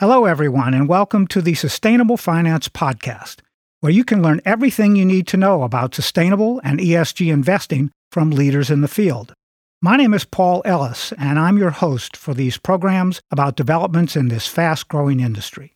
Hello, 0.00 0.26
everyone, 0.26 0.74
and 0.74 0.88
welcome 0.88 1.26
to 1.26 1.42
the 1.42 1.54
Sustainable 1.54 2.16
Finance 2.16 2.68
Podcast, 2.68 3.40
where 3.80 3.90
you 3.90 4.04
can 4.04 4.22
learn 4.22 4.40
everything 4.44 4.94
you 4.94 5.04
need 5.04 5.26
to 5.26 5.36
know 5.36 5.64
about 5.64 5.92
sustainable 5.92 6.60
and 6.62 6.78
ESG 6.78 7.32
investing 7.32 7.90
from 8.12 8.30
leaders 8.30 8.70
in 8.70 8.80
the 8.80 8.86
field. 8.86 9.34
My 9.82 9.96
name 9.96 10.14
is 10.14 10.24
Paul 10.24 10.62
Ellis, 10.64 11.12
and 11.18 11.36
I'm 11.36 11.58
your 11.58 11.72
host 11.72 12.16
for 12.16 12.32
these 12.32 12.58
programs 12.58 13.20
about 13.32 13.56
developments 13.56 14.14
in 14.14 14.28
this 14.28 14.46
fast 14.46 14.86
growing 14.86 15.18
industry. 15.18 15.74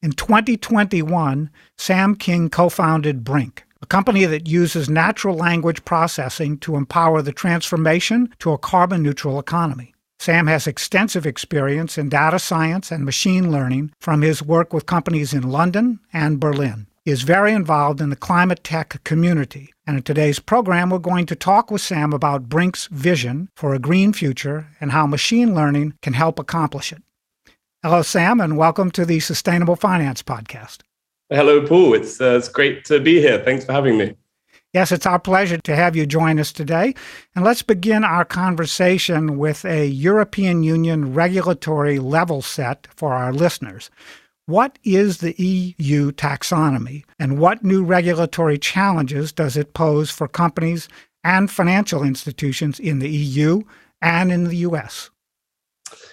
In 0.00 0.12
2021, 0.12 1.50
Sam 1.76 2.14
King 2.14 2.48
co 2.48 2.70
founded 2.70 3.24
Briink, 3.24 3.58
a 3.82 3.86
company 3.86 4.24
that 4.24 4.48
uses 4.48 4.88
natural 4.88 5.36
language 5.36 5.84
processing 5.84 6.56
to 6.60 6.76
empower 6.76 7.20
the 7.20 7.32
transformation 7.32 8.34
to 8.38 8.52
a 8.52 8.58
carbon 8.58 9.02
neutral 9.02 9.38
economy. 9.38 9.92
Sam 10.20 10.48
has 10.48 10.66
extensive 10.66 11.26
experience 11.26 11.96
in 11.96 12.08
data 12.08 12.40
science 12.40 12.90
and 12.90 13.04
machine 13.04 13.52
learning 13.52 13.92
from 14.00 14.22
his 14.22 14.42
work 14.42 14.72
with 14.72 14.84
companies 14.84 15.32
in 15.32 15.48
London 15.48 16.00
and 16.12 16.40
Berlin. 16.40 16.88
He 17.04 17.12
is 17.12 17.22
very 17.22 17.52
involved 17.52 18.00
in 18.00 18.10
the 18.10 18.16
climate 18.16 18.64
tech 18.64 19.02
community. 19.04 19.72
And 19.86 19.96
in 19.96 20.02
today's 20.02 20.40
program, 20.40 20.90
we're 20.90 20.98
going 20.98 21.26
to 21.26 21.36
talk 21.36 21.70
with 21.70 21.80
Sam 21.80 22.12
about 22.12 22.48
Briink's 22.48 22.86
vision 22.88 23.48
for 23.54 23.74
a 23.74 23.78
green 23.78 24.12
future 24.12 24.68
and 24.80 24.90
how 24.90 25.06
machine 25.06 25.54
learning 25.54 25.94
can 26.02 26.14
help 26.14 26.38
accomplish 26.38 26.92
it. 26.92 27.02
Hello, 27.84 28.02
Sam, 28.02 28.40
and 28.40 28.58
welcome 28.58 28.90
to 28.90 29.06
the 29.06 29.20
Sustainable 29.20 29.76
Finance 29.76 30.24
Podcast. 30.24 30.78
Hello, 31.30 31.64
Paul. 31.64 31.94
It's, 31.94 32.20
uh, 32.20 32.36
it's 32.36 32.48
great 32.48 32.84
to 32.86 32.98
be 32.98 33.20
here. 33.20 33.38
Thanks 33.38 33.64
for 33.64 33.72
having 33.72 33.96
me. 33.96 34.16
Yes, 34.74 34.92
it's 34.92 35.06
our 35.06 35.18
pleasure 35.18 35.56
to 35.56 35.74
have 35.74 35.96
you 35.96 36.04
join 36.04 36.38
us 36.38 36.52
today. 36.52 36.94
And 37.34 37.42
let's 37.42 37.62
begin 37.62 38.04
our 38.04 38.24
conversation 38.24 39.38
with 39.38 39.64
a 39.64 39.86
European 39.86 40.62
Union 40.62 41.14
regulatory 41.14 41.98
level 41.98 42.42
set 42.42 42.86
for 42.94 43.14
our 43.14 43.32
listeners. 43.32 43.90
What 44.44 44.78
is 44.84 45.18
the 45.18 45.34
EU 45.42 46.12
taxonomy, 46.12 47.04
and 47.18 47.38
what 47.38 47.64
new 47.64 47.82
regulatory 47.82 48.58
challenges 48.58 49.32
does 49.32 49.56
it 49.56 49.74
pose 49.74 50.10
for 50.10 50.28
companies 50.28 50.88
and 51.24 51.50
financial 51.50 52.02
institutions 52.02 52.78
in 52.78 52.98
the 52.98 53.10
EU 53.10 53.62
and 54.02 54.30
in 54.30 54.44
the 54.44 54.56
US? 54.56 55.10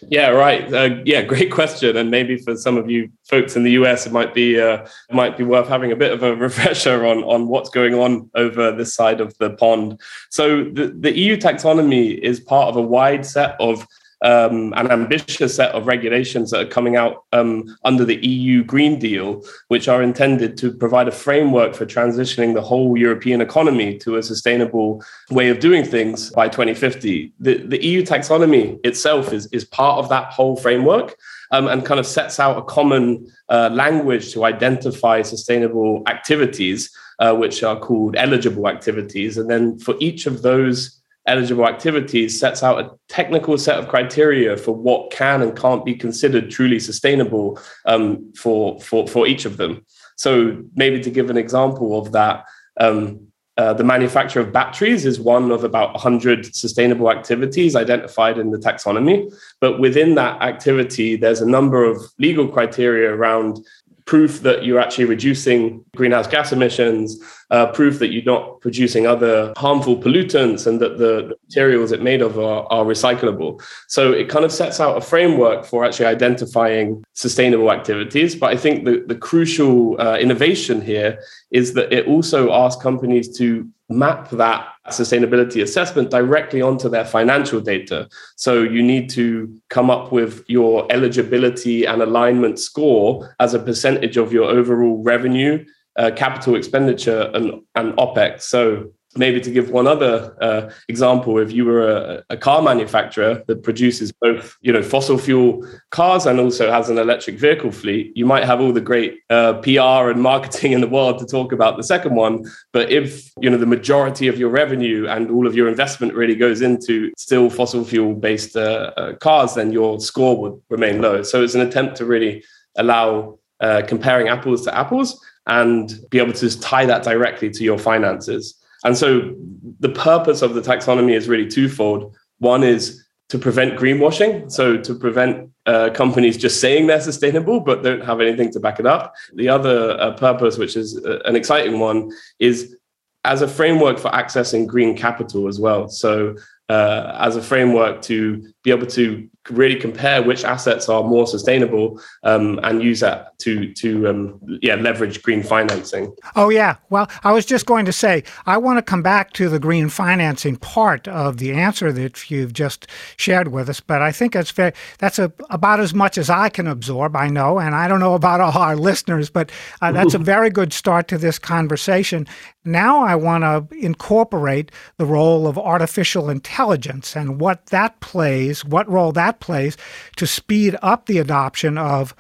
Yeah, 0.10 0.30
right. 0.30 0.72
Uh, 0.74 1.02
yeah, 1.06 1.22
great 1.34 1.52
question. 1.52 1.98
And 1.98 2.12
maybe 2.12 2.38
for 2.38 2.56
some 2.56 2.78
of 2.78 2.90
you 2.90 3.10
folks 3.24 3.56
in 3.56 3.64
the 3.64 3.72
US, 3.72 4.06
it 4.06 4.12
might 4.12 4.34
be 4.34 4.60
uh, 4.60 4.86
might 5.12 5.38
be 5.38 5.44
worth 5.44 5.68
having 5.68 5.92
a 5.92 5.96
bit 5.96 6.12
of 6.12 6.24
a 6.24 6.36
refresher 6.48 7.06
on 7.06 7.24
on 7.24 7.48
what's 7.48 7.70
going 7.70 7.96
on 7.96 8.30
over 8.36 8.72
this 8.72 8.94
side 8.94 9.22
of 9.22 9.38
the 9.38 9.52
pond. 9.52 10.00
So 10.30 10.64
the, 10.66 10.88
the 10.88 11.18
EU 11.18 11.38
taxonomy 11.38 12.18
is 12.18 12.40
part 12.40 12.70
of 12.70 12.76
a 12.76 12.82
wide 12.82 13.26
set 13.26 13.56
of 13.60 13.88
um, 14.26 14.74
an 14.76 14.90
ambitious 14.90 15.56
set 15.56 15.72
of 15.76 15.86
regulations 15.86 16.50
that 16.50 16.66
are 16.66 16.70
coming 16.70 16.96
out 16.96 17.26
um, 17.32 17.64
under 17.86 18.04
the 18.04 18.16
EU 18.26 18.64
Green 18.64 18.98
Deal, 18.98 19.44
which 19.68 19.88
are 19.88 20.02
intended 20.02 20.58
to 20.58 20.74
provide 20.74 21.08
a 21.08 21.12
framework 21.12 21.76
for 21.76 21.86
transitioning 21.86 22.56
the 22.56 22.62
whole 22.62 22.98
European 22.98 23.40
economy 23.40 24.00
to 24.00 24.18
a 24.18 24.24
sustainable 24.24 25.04
way 25.30 25.50
of 25.50 25.60
doing 25.60 25.86
things 25.86 26.32
by 26.32 26.50
2050. 26.50 27.34
The, 27.40 27.58
the 27.68 27.86
EU 27.86 28.02
taxonomy 28.02 28.80
itself 28.84 29.32
is, 29.32 29.46
is 29.52 29.64
part 29.64 30.00
of 30.00 30.10
that 30.10 30.34
whole 30.34 30.56
framework. 30.56 31.16
Um, 31.52 31.68
and 31.68 31.86
kind 31.86 32.00
of 32.00 32.08
sets 32.08 32.40
out 32.40 32.58
a 32.58 32.64
common 32.64 33.32
uh, 33.50 33.70
language 33.72 34.34
to 34.34 34.46
identify 34.46 35.22
sustainable 35.22 36.02
activities, 36.08 36.90
uh, 37.20 37.36
which 37.36 37.62
are 37.62 37.80
called 37.80 38.16
eligible 38.18 38.68
activities. 38.68 39.38
And 39.38 39.48
then 39.48 39.78
for 39.78 39.94
each 40.00 40.26
of 40.26 40.42
those 40.42 41.00
eligible 41.28 41.68
activities 41.68 42.40
sets 42.40 42.64
out 42.64 42.80
a 42.80 42.92
technical 43.10 43.58
set 43.58 43.80
of 43.80 43.88
criteria 43.88 44.56
for 44.58 44.74
what 44.74 45.12
can 45.12 45.42
and 45.42 45.58
can't 45.58 45.84
be 45.84 45.96
considered 45.96 46.52
truly 46.52 46.80
sustainable 46.80 47.60
um, 47.86 48.32
for, 48.36 48.80
for, 48.80 49.08
for 49.08 49.28
each 49.28 49.46
of 49.46 49.58
them. 49.58 49.86
So, 50.18 50.64
maybe 50.76 51.02
to 51.02 51.10
give 51.10 51.30
an 51.30 51.38
example 51.38 52.00
of 52.00 52.12
that, 52.14 52.46
um, 52.80 53.28
uh, 53.58 53.74
the 53.74 53.84
manufacture 53.84 54.42
of 54.42 54.52
batteries 54.52 55.06
is 55.06 55.18
one 55.20 55.50
of 55.50 55.64
about 55.64 55.94
100 55.94 56.54
sustainable 56.54 57.10
activities 57.10 57.76
identified 57.76 58.38
in 58.38 58.52
the 58.52 58.58
taxonomy. 58.58 59.34
But 59.62 59.80
within 59.80 60.16
that 60.16 60.42
activity, 60.42 61.16
there's 61.16 61.40
a 61.40 61.50
number 61.50 61.86
of 61.86 62.02
legal 62.20 62.50
criteria 62.50 63.14
around 63.14 63.66
proof 64.06 64.42
that 64.42 64.64
you're 64.64 64.80
actually 64.80 65.06
reducing 65.06 65.84
greenhouse 65.96 66.28
gas 66.28 66.52
emissions, 66.52 67.20
uh, 67.50 67.66
proof 67.68 67.98
that 68.00 68.12
you're 68.14 68.24
not 68.24 68.62
producing 68.62 69.08
other 69.08 69.52
harmful 69.58 69.98
pollutants, 69.98 70.68
and 70.68 70.80
that 70.80 70.98
the, 70.98 71.36
materials 71.46 71.92
it 71.92 72.02
made 72.02 72.22
of 72.22 72.40
are, 72.40 72.66
are, 72.72 72.84
recyclable. 72.84 73.62
So 73.88 74.12
it 74.12 74.30
kind 74.30 74.44
of 74.44 74.52
sets 74.52 74.80
out 74.80 74.98
a 74.98 75.02
framework 75.02 75.64
for 75.64 75.86
actually 75.86 76.08
identifying 76.08 77.04
sustainable 77.14 77.72
activities. 77.72 78.36
But 78.36 78.52
I 78.52 78.58
think 78.58 78.84
the, 78.84 79.04
the 79.08 79.16
crucial 79.16 80.00
uh, 80.02 80.18
innovation 80.18 80.82
here 80.82 81.20
is 81.52 81.74
that 81.74 81.94
it 81.94 82.08
also 82.08 82.52
asks 82.52 82.82
companies 82.82 83.38
to 83.38 83.70
map 83.90 84.30
that 84.32 84.68
sustainability 84.90 85.62
assessment 85.62 86.10
directly 86.10 86.62
onto 86.62 86.90
their 86.90 87.06
financial 87.06 87.62
data. 87.62 88.08
So 88.36 88.64
you 88.64 88.82
need 88.82 89.10
to 89.12 89.54
come 89.70 89.90
up 89.90 90.12
with 90.12 90.44
your 90.48 90.92
eligibility 90.92 91.86
and 91.86 92.02
alignment 92.02 92.60
score 92.60 93.36
as 93.40 93.54
a 93.54 93.60
percentage 93.60 94.18
of 94.18 94.34
your 94.34 94.46
overall 94.46 95.04
revenue, 95.04 95.66
uh, 95.98 96.12
capital 96.16 96.56
expenditure, 96.56 97.30
and, 97.34 97.62
and 97.76 97.94
OPEX. 97.98 98.42
So 98.42 98.92
maybe 99.18 99.40
to 99.40 99.52
give 99.52 99.70
one 99.70 99.88
other 99.88 100.36
uh, 100.42 100.70
example 100.90 101.38
if 101.38 101.52
you 101.52 101.66
were 101.66 101.88
a, 101.88 102.24
a, 102.30 102.38
car 102.38 102.62
manufacturer 102.62 103.44
that 103.48 103.64
produces 103.64 104.12
both 104.12 104.58
you 104.62 104.72
know 104.72 104.84
fossil 104.84 105.18
fuel 105.18 105.66
cars 105.92 106.26
and 106.26 106.40
also 106.40 106.72
has 106.72 106.90
an 106.90 106.98
electric 106.98 107.40
vehicle 107.40 107.72
fleet 107.72 108.12
you 108.16 108.26
might 108.26 108.44
have 108.44 108.60
all 108.60 108.74
the 108.74 108.82
great 108.82 109.22
uh, 109.30 109.54
pr 109.54 109.80
and 109.80 110.22
marketing 110.22 110.74
in 110.74 110.82
the 110.82 110.88
world 110.88 111.18
to 111.20 111.26
talk 111.26 111.52
about 111.52 111.78
the 111.78 111.84
second 111.84 112.16
one. 112.16 112.46
But 112.74 112.92
if 112.92 113.32
you 113.40 113.50
know 113.50 113.58
the 113.58 113.66
majority 113.66 114.28
of 114.28 114.38
your 114.38 114.50
revenue 114.50 115.08
and 115.08 115.32
all 115.32 115.48
of 115.48 115.56
your 115.56 115.68
investment 115.68 116.14
really 116.14 116.36
goes 116.36 116.62
into 116.62 117.12
still 117.18 117.50
fossil 117.50 117.84
fuel 117.84 118.14
based 118.14 118.56
uh, 118.56 118.92
uh 118.98 119.14
cars 119.16 119.56
then 119.56 119.72
your 119.72 120.00
score 120.00 120.40
would 120.42 120.62
remain 120.70 121.02
low. 121.02 121.24
So 121.24 121.44
it's 121.44 121.56
an 121.56 121.62
attempt 121.62 121.96
to 121.98 122.06
really 122.06 122.44
allow 122.78 123.40
uh, 123.62 123.84
comparing 123.88 124.28
apples 124.28 124.64
to 124.66 124.78
apples 124.78 125.24
and 125.48 125.94
be 126.10 126.20
able 126.20 126.34
to 126.34 126.60
tie 126.60 126.86
that 126.86 127.04
directly 127.04 127.50
to 127.50 127.64
your 127.64 127.78
finances 127.78 128.56
and 128.86 128.96
so 128.96 129.36
the 129.80 129.90
purpose 129.90 130.42
of 130.42 130.54
the 130.54 130.62
taxonomy 130.62 131.14
is 131.14 131.28
really 131.28 131.48
twofold. 131.48 132.16
One 132.38 132.64
is 132.64 133.04
to 133.30 133.40
prevent 133.40 133.78
greenwashing, 133.78 134.52
so 134.52 134.78
to 134.78 134.96
prevent 134.96 135.50
uh, 135.66 135.90
companies 135.90 136.38
just 136.38 136.62
saying 136.62 136.86
they're 136.86 137.02
sustainable 137.02 137.60
but 137.60 137.82
don't 137.82 138.06
have 138.06 138.22
anything 138.22 138.52
to 138.54 138.60
back 138.60 138.80
it 138.80 138.86
up. 138.86 139.16
The 139.34 139.50
other 139.50 140.00
uh, 140.00 140.12
purpose, 140.14 140.58
which 140.60 140.76
is 140.78 141.04
uh, 141.04 141.20
an 141.26 141.36
exciting 141.36 141.80
one, 141.80 142.12
is 142.40 142.78
as 143.24 143.42
a 143.42 143.48
framework 143.48 143.98
for 143.98 144.12
accessing 144.12 144.68
green 144.68 144.96
capital 144.96 145.48
as 145.48 145.60
well. 145.60 145.90
So, 145.90 146.36
uh, 146.70 147.18
as 147.20 147.36
a 147.36 147.42
framework 147.42 148.04
to 148.04 148.52
be 148.64 148.70
able 148.72 148.88
to 148.88 149.28
really 149.50 149.76
compare 149.76 150.24
which 150.24 150.44
assets 150.44 150.90
are 150.90 151.04
more 151.04 151.28
sustainable 151.28 152.02
um, 152.24 152.60
and 152.64 152.82
use 152.82 153.00
that 153.00 153.38
to 153.40 153.74
to 153.74 154.08
um, 154.08 154.40
yeah 154.62 154.76
leverage 154.76 155.22
green 155.22 155.44
financing. 155.44 156.16
Oh 156.36 156.50
yeah, 156.50 156.78
well 156.90 157.10
I 157.24 157.32
was 157.32 157.46
just 157.46 157.66
going 157.66 157.86
to 157.86 157.94
say 157.94 158.24
I 158.46 158.58
want 158.58 158.78
to 158.78 158.82
come 158.82 159.02
back 159.02 159.34
to 159.34 159.50
the 159.50 159.60
green 159.60 159.90
financing 159.90 160.56
part 160.58 161.08
of 161.08 161.38
the 161.38 161.52
answer 161.54 161.92
that 161.92 162.30
you've 162.32 162.54
just 162.54 162.88
shared 163.18 163.50
with 163.50 163.70
us, 163.70 163.80
but 163.80 164.02
I 164.02 164.12
think 164.12 164.34
that's 164.34 164.52
very 164.52 164.74
that's 165.00 165.20
a, 165.20 165.32
about 165.50 165.80
as 165.80 165.94
much 165.94 166.18
as 166.18 166.30
I 166.30 166.50
can 166.50 166.68
absorb. 166.68 167.16
I 167.16 167.28
know, 167.28 167.60
and 167.60 167.76
I 167.76 167.88
don't 167.88 168.00
know 168.00 168.16
about 168.16 168.42
all 168.42 168.58
our 168.58 168.76
listeners, 168.90 169.30
but 169.30 169.52
uh, 169.82 169.92
that's 169.92 170.14
a 170.14 170.20
very 170.36 170.50
good 170.50 170.74
start 170.74 171.08
to 171.10 171.18
this 171.18 171.40
conversation. 171.40 172.28
Now 172.64 173.04
I 173.04 173.16
want 173.16 173.44
to 173.44 173.78
incorporate 173.78 174.72
the 174.98 175.06
role 175.06 175.48
of 175.48 175.58
artificial 175.58 176.30
intelligence 176.30 177.16
and 177.16 177.40
what 177.40 177.68
that 177.68 178.00
plays, 178.00 178.66
what 178.66 178.90
role 178.90 179.12
that 179.12 179.35
place 179.40 179.78
to 180.18 180.28
speed 180.28 180.76
up 180.82 181.06
the 181.06 181.18
adoption 181.18 181.78
of 181.78 182.16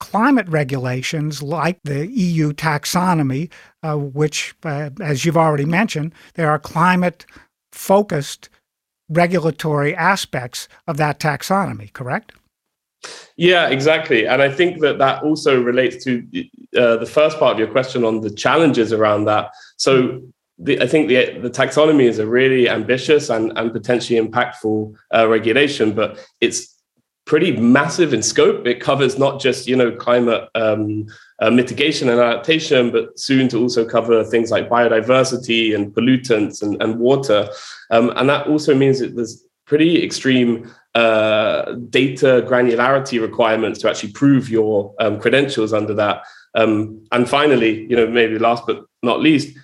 climate 0.00 0.48
regulations 0.48 1.42
like 1.42 1.78
the 1.84 2.06
EU 2.08 2.52
taxonomy, 2.52 3.50
uh, 3.82 3.96
which, 3.96 4.54
uh, 4.64 4.90
as 5.00 5.24
you've 5.24 5.36
already 5.36 5.66
mentioned, 5.66 6.12
there 6.34 6.50
are 6.50 6.58
climate 6.58 7.26
focused 7.72 8.48
regulatory 9.08 9.94
aspects 9.94 10.68
of 10.86 10.96
that 10.96 11.20
taxonomy, 11.20 11.92
correct? 11.92 12.32
Yeah, 13.36 13.68
exactly. 13.68 14.26
And 14.26 14.42
I 14.42 14.50
think 14.50 14.80
that 14.80 14.98
that 14.98 15.22
also 15.22 15.60
relates 15.60 16.04
to 16.04 16.26
uh, 16.76 16.96
the 16.96 17.06
first 17.06 17.38
part 17.38 17.54
of 17.54 17.58
your 17.58 17.68
question 17.68 18.04
on 18.04 18.20
the 18.20 18.30
challenges 18.30 18.92
around 18.92 19.24
that. 19.24 19.50
So 19.76 20.20
the, 20.62 20.80
I 20.80 20.86
think 20.86 21.08
the, 21.08 21.38
the 21.38 21.50
taxonomy 21.50 22.04
is 22.04 22.18
a 22.18 22.26
really 22.26 22.68
ambitious 22.68 23.30
and, 23.30 23.52
and 23.56 23.72
potentially 23.72 24.20
impactful 24.20 24.94
uh, 25.14 25.26
regulation, 25.26 25.92
but 25.92 26.24
it's 26.40 26.76
pretty 27.24 27.56
massive 27.56 28.12
in 28.12 28.22
scope. 28.22 28.66
It 28.66 28.80
covers 28.80 29.18
not 29.18 29.40
just 29.40 29.66
you 29.66 29.76
know 29.76 29.92
climate 29.92 30.48
um, 30.54 31.06
uh, 31.40 31.50
mitigation 31.50 32.08
and 32.08 32.20
adaptation, 32.20 32.90
but 32.90 33.18
soon 33.18 33.48
to 33.48 33.58
also 33.58 33.84
cover 33.84 34.22
things 34.24 34.50
like 34.50 34.68
biodiversity 34.68 35.74
and 35.74 35.94
pollutants 35.94 36.62
and, 36.62 36.80
and 36.82 36.98
water. 36.98 37.48
Um, 37.90 38.12
and 38.16 38.28
that 38.28 38.46
also 38.46 38.74
means 38.74 38.98
that 38.98 39.16
there's 39.16 39.44
pretty 39.64 40.04
extreme 40.04 40.70
uh, 40.94 41.74
data 41.88 42.44
granularity 42.46 43.20
requirements 43.20 43.78
to 43.78 43.88
actually 43.88 44.12
prove 44.12 44.50
your 44.50 44.92
um, 44.98 45.20
credentials 45.20 45.72
under 45.72 45.94
that. 45.94 46.24
Um, 46.56 47.06
and 47.12 47.28
finally, 47.28 47.86
you 47.88 47.94
know, 47.94 48.08
maybe 48.08 48.38
last 48.38 48.64
but 48.66 48.84
not 49.04 49.20
least, 49.20 49.56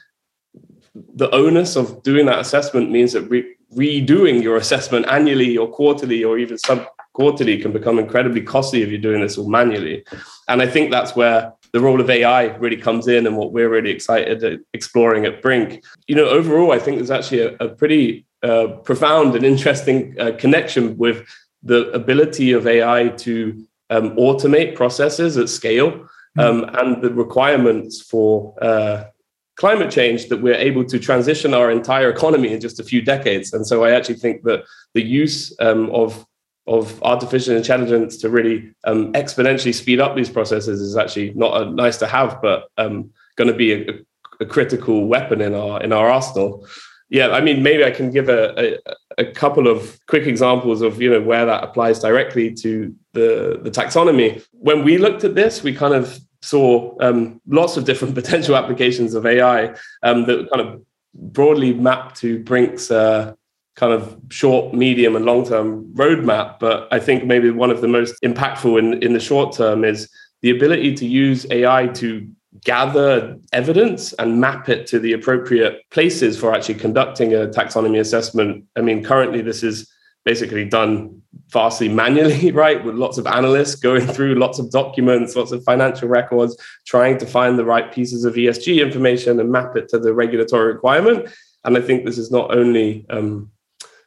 the 1.14 1.30
onus 1.34 1.76
of 1.76 2.02
doing 2.02 2.26
that 2.26 2.38
assessment 2.38 2.90
means 2.90 3.12
that 3.12 3.22
re- 3.22 3.56
redoing 3.74 4.42
your 4.42 4.56
assessment 4.56 5.06
annually 5.08 5.56
or 5.56 5.68
quarterly 5.68 6.24
or 6.24 6.38
even 6.38 6.58
sub 6.58 6.86
quarterly 7.12 7.58
can 7.58 7.72
become 7.72 7.98
incredibly 7.98 8.42
costly 8.42 8.82
if 8.82 8.90
you're 8.90 9.00
doing 9.00 9.22
this 9.22 9.38
all 9.38 9.48
manually. 9.48 10.04
And 10.48 10.60
I 10.60 10.66
think 10.66 10.90
that's 10.90 11.16
where 11.16 11.52
the 11.72 11.80
role 11.80 12.00
of 12.00 12.10
AI 12.10 12.44
really 12.56 12.76
comes 12.76 13.08
in 13.08 13.26
and 13.26 13.36
what 13.36 13.52
we're 13.52 13.70
really 13.70 13.90
excited 13.90 14.44
at 14.44 14.60
exploring 14.74 15.24
at 15.24 15.42
Briink. 15.42 15.82
You 16.08 16.14
know, 16.14 16.28
overall, 16.28 16.72
I 16.72 16.78
think 16.78 16.98
there's 16.98 17.10
actually 17.10 17.40
a, 17.40 17.54
a 17.58 17.68
pretty 17.68 18.26
uh, 18.42 18.68
profound 18.84 19.34
and 19.34 19.44
interesting 19.44 20.14
uh, 20.20 20.32
connection 20.38 20.96
with 20.98 21.26
the 21.62 21.90
ability 21.92 22.52
of 22.52 22.66
AI 22.66 23.08
to 23.08 23.66
um, 23.90 24.10
automate 24.16 24.74
processes 24.74 25.36
at 25.36 25.48
scale 25.48 26.06
hmm. 26.34 26.40
um, 26.40 26.70
and 26.74 27.02
the 27.02 27.10
requirements 27.10 28.00
for 28.00 28.54
uh, 28.62 29.04
climate 29.56 29.90
change 29.90 30.28
that 30.28 30.42
we're 30.42 30.54
able 30.54 30.84
to 30.84 30.98
transition 30.98 31.54
our 31.54 31.70
entire 31.70 32.10
economy 32.10 32.52
in 32.52 32.60
just 32.60 32.78
a 32.78 32.84
few 32.84 33.02
decades. 33.02 33.52
And 33.52 33.66
so 33.66 33.84
I 33.84 33.90
actually 33.92 34.16
think 34.16 34.42
that 34.42 34.64
the 34.94 35.02
use 35.02 35.54
um, 35.60 35.90
of 35.90 36.26
of 36.68 37.00
artificial 37.04 37.56
intelligence 37.56 38.16
to 38.16 38.28
really 38.28 38.72
um, 38.84 39.12
exponentially 39.12 39.72
speed 39.72 40.00
up 40.00 40.16
these 40.16 40.28
processes 40.28 40.80
is 40.80 40.96
actually 40.96 41.32
not 41.34 41.62
a 41.62 41.70
nice 41.70 41.96
to 41.96 42.08
have, 42.08 42.42
but 42.42 42.64
um, 42.76 43.10
going 43.36 43.46
to 43.46 43.54
be 43.54 43.72
a, 43.72 44.00
a, 44.40 44.46
critical 44.46 45.06
weapon 45.06 45.40
in 45.40 45.54
our 45.54 45.80
in 45.80 45.92
our 45.92 46.10
arsenal. 46.10 46.66
Yeah, 47.08 47.28
I 47.28 47.40
mean, 47.40 47.62
maybe 47.62 47.84
I 47.84 47.92
can 47.92 48.10
give 48.10 48.28
a, 48.28 48.58
a, 48.58 48.78
a, 49.18 49.24
couple 49.26 49.68
of 49.68 49.96
quick 50.08 50.26
examples 50.26 50.82
of 50.82 51.00
you 51.00 51.08
know 51.08 51.20
where 51.20 51.46
that 51.46 51.62
applies 51.62 52.00
directly 52.00 52.52
to 52.54 52.92
the 53.12 53.60
the 53.62 53.70
taxonomy. 53.70 54.44
When 54.50 54.82
we 54.82 54.98
looked 54.98 55.22
at 55.22 55.36
this, 55.36 55.62
we 55.62 55.72
kind 55.72 55.94
of 55.94 56.18
saw 56.42 56.96
um, 57.00 57.40
lots 57.46 57.76
of 57.76 57.84
different 57.84 58.14
potential 58.20 58.56
applications 58.56 59.14
of 59.14 59.26
AI 59.26 59.74
um, 60.02 60.26
that 60.26 60.48
kind 60.52 60.66
of 60.66 60.82
broadly 61.14 61.72
map 61.72 62.14
to 62.16 62.40
Briink's 62.40 62.90
uh, 62.90 63.34
kind 63.76 63.92
of 63.92 64.18
short, 64.30 64.74
medium, 64.74 65.16
and 65.16 65.24
long 65.24 65.46
term 65.46 65.84
roadmap. 65.94 66.58
But 66.58 66.88
I 66.90 66.98
think 66.98 67.24
maybe 67.24 67.50
one 67.50 67.70
of 67.70 67.80
the 67.80 67.88
most 67.88 68.14
impactful 68.22 68.78
in, 68.78 69.02
in 69.02 69.12
the 69.12 69.20
short 69.20 69.54
term 69.54 69.84
is 69.84 70.08
the 70.42 70.50
ability 70.50 70.94
to 70.94 71.06
use 71.06 71.46
AI 71.50 71.86
to 71.88 72.28
gather 72.64 73.38
evidence 73.52 74.12
and 74.14 74.40
map 74.40 74.68
it 74.68 74.86
to 74.86 74.98
the 74.98 75.12
appropriate 75.12 75.82
places 75.90 76.38
for 76.38 76.54
actually 76.54 76.74
conducting 76.74 77.34
a 77.34 77.46
taxonomy 77.46 78.00
assessment. 78.00 78.64
I 78.76 78.80
mean, 78.80 79.04
currently, 79.04 79.42
this 79.42 79.62
is 79.62 79.90
basically 80.24 80.64
done 80.64 81.22
vastly 81.50 81.88
manually, 81.88 82.50
right? 82.64 82.84
With 82.84 82.94
lots 82.94 83.18
of 83.18 83.26
analysts 83.26 83.74
going 83.76 84.06
through 84.06 84.34
lots 84.36 84.58
of 84.58 84.70
documents, 84.70 85.36
lots 85.36 85.52
of 85.52 85.62
financial 85.64 86.08
records, 86.08 86.56
trying 86.86 87.18
to 87.18 87.26
find 87.26 87.58
the 87.58 87.64
right 87.64 87.92
pieces 87.92 88.24
of 88.24 88.34
ESG 88.34 88.82
information 88.82 89.40
and 89.40 89.50
map 89.50 89.76
it 89.76 89.88
to 89.90 89.98
the 89.98 90.12
regulatory 90.14 90.72
requirement. 90.72 91.28
And 91.64 91.76
I 91.76 91.80
think 91.80 92.04
this 92.04 92.18
is 92.18 92.30
not 92.30 92.54
only 92.54 93.06
um, 93.10 93.50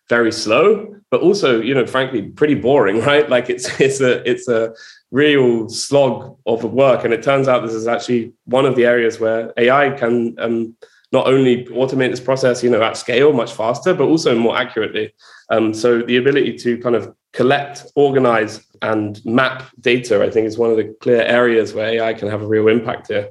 very 0.07 0.31
slow, 0.31 0.95
but 1.11 1.21
also, 1.21 1.61
you 1.61 1.73
know, 1.73 1.85
frankly, 1.85 2.23
pretty 2.23 2.55
boring, 2.55 2.99
right? 3.05 3.29
Like 3.29 3.49
it's 3.49 3.79
it's 3.79 4.01
a 4.01 4.27
it's 4.29 4.47
a 4.47 4.73
real 5.11 5.69
slog 5.69 6.37
of 6.45 6.63
work. 6.63 7.03
And 7.03 7.13
it 7.13 7.23
turns 7.23 7.47
out 7.47 7.63
this 7.63 7.73
is 7.73 7.87
actually 7.87 8.33
one 8.45 8.65
of 8.65 8.75
the 8.75 8.85
areas 8.85 9.19
where 9.19 9.53
AI 9.57 9.91
can 9.91 10.35
um, 10.39 10.75
not 11.11 11.27
only 11.27 11.65
automate 11.65 12.11
this 12.11 12.19
process, 12.19 12.63
you 12.63 12.69
know, 12.69 12.81
at 12.83 12.95
scale 12.95 13.33
much 13.33 13.53
faster, 13.53 13.93
but 13.93 14.03
also 14.03 14.37
more 14.37 14.55
accurately. 14.55 15.13
Um, 15.49 15.73
so 15.73 16.01
the 16.01 16.17
ability 16.17 16.57
to 16.59 16.77
kind 16.77 16.95
of 16.95 17.13
collect, 17.39 17.85
organize, 17.95 18.65
and 18.81 19.23
map 19.23 19.63
data, 19.79 20.21
I 20.21 20.29
think, 20.29 20.45
is 20.45 20.57
one 20.57 20.71
of 20.71 20.75
the 20.75 20.93
clear 20.99 21.21
areas 21.21 21.73
where 21.73 21.87
AI 21.87 22.13
can 22.13 22.27
have 22.27 22.41
a 22.41 22.45
real 22.45 22.67
impact 22.67 23.07
here. 23.07 23.29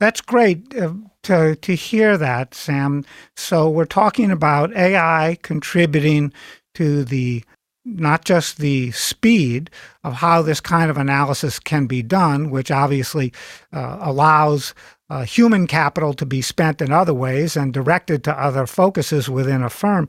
That's 0.00 0.22
great. 0.22 0.74
Uh, 0.74 0.94
to, 1.24 1.56
to 1.56 1.74
hear 1.74 2.16
that, 2.16 2.54
Sam. 2.54 3.04
So 3.36 3.68
we're 3.68 3.84
talking 3.84 4.30
about 4.30 4.74
AI 4.74 5.36
contributing 5.42 6.32
to 6.76 7.04
the 7.04 7.44
not 7.84 8.24
just 8.24 8.56
the 8.56 8.90
speed 8.92 9.68
of 10.02 10.14
how 10.14 10.40
this 10.40 10.60
kind 10.60 10.90
of 10.90 10.96
analysis 10.96 11.58
can 11.58 11.86
be 11.86 12.02
done, 12.02 12.50
which 12.50 12.70
obviously 12.70 13.34
uh, 13.74 13.98
allows 14.00 14.74
uh, 15.08 15.22
human 15.22 15.66
capital 15.66 16.14
to 16.14 16.26
be 16.26 16.40
spent 16.40 16.80
in 16.80 16.90
other 16.90 17.14
ways 17.14 17.56
and 17.56 17.72
directed 17.72 18.24
to 18.24 18.42
other 18.42 18.66
focuses 18.66 19.28
within 19.28 19.62
a 19.62 19.70
firm, 19.70 20.08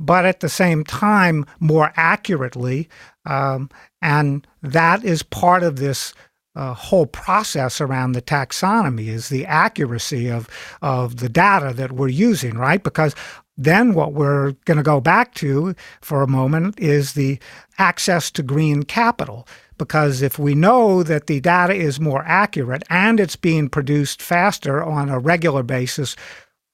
but 0.00 0.24
at 0.24 0.40
the 0.40 0.48
same 0.48 0.82
time, 0.82 1.44
more 1.60 1.92
accurately. 1.96 2.88
Um, 3.26 3.70
and 4.02 4.46
that 4.62 5.04
is 5.04 5.22
part 5.22 5.62
of 5.62 5.76
this 5.76 6.14
uh, 6.56 6.74
whole 6.74 7.06
process 7.06 7.80
around 7.80 8.12
the 8.12 8.22
taxonomy 8.22 9.06
is 9.06 9.28
the 9.28 9.46
accuracy 9.46 10.28
of 10.28 10.48
of 10.82 11.18
the 11.18 11.28
data 11.28 11.72
that 11.74 11.92
we're 11.92 12.08
using, 12.08 12.58
right? 12.58 12.82
Because 12.82 13.14
then 13.56 13.94
what 13.94 14.14
we're 14.14 14.52
going 14.64 14.78
to 14.78 14.82
go 14.82 15.00
back 15.00 15.34
to 15.34 15.74
for 16.00 16.22
a 16.22 16.26
moment 16.28 16.80
is 16.80 17.12
the 17.12 17.38
access 17.78 18.30
to 18.32 18.42
green 18.42 18.82
capital. 18.82 19.46
Because 19.78 20.22
if 20.22 20.38
we 20.38 20.54
know 20.54 21.02
that 21.02 21.26
the 21.26 21.40
data 21.40 21.74
is 21.74 22.00
more 22.00 22.22
accurate 22.24 22.82
and 22.90 23.20
it's 23.20 23.36
being 23.36 23.68
produced 23.68 24.20
faster 24.20 24.82
on 24.82 25.08
a 25.08 25.18
regular 25.18 25.62
basis 25.62 26.16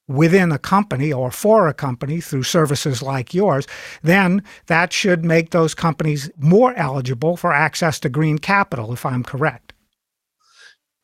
within 0.09 0.53
a 0.53 0.59
company 0.59 1.13
or 1.13 1.31
for 1.31 1.69
a 1.69 1.75
company 1.75 2.21
through 2.21 2.45
services 2.45 3.03
like 3.03 3.35
yours, 3.35 3.67
then 4.03 4.43
that 4.67 4.93
should 4.93 5.25
make 5.25 5.51
those 5.51 5.75
companies 5.75 6.31
more 6.39 6.75
eligible 6.75 7.37
for 7.37 7.53
access 7.53 7.99
to 8.01 8.09
green 8.09 8.39
capital, 8.39 8.93
if 8.93 9.05
I'm 9.05 9.25
correct. 9.25 9.73